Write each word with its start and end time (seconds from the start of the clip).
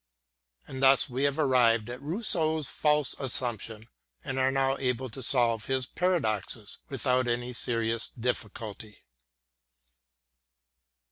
And 0.67 0.81
thus 0.81 1.11
we 1.11 1.25
have 1.25 1.37
arrived 1.37 1.87
at 1.87 2.01
Rousseau's 2.01 2.67
false 2.67 3.13
assumption, 3.19 3.87
and 4.23 4.39
are 4.39 4.49
now 4.49 4.75
able 4.79 5.11
to 5.11 5.21
solve 5.21 5.65
his 5.65 5.85
paradoxes 5.85 6.79
with 6.89 7.05
out 7.05 7.27
any 7.27 7.53
serious 7.53 8.09
difficulty. 8.19 9.03